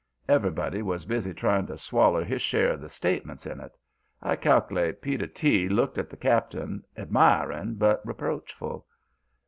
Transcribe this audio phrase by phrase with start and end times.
[0.27, 3.77] Everybody was busy trying to swaller his share of the statements in it,
[4.19, 4.99] I cal'late.
[4.99, 5.69] Peter T.
[5.69, 8.87] looked at the Cap'n, admiring but reproachful.